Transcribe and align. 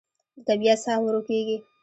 د 0.35 0.39
طبیعت 0.47 0.79
ساه 0.85 0.99
ورو 1.03 1.21
کېږي 1.29 1.57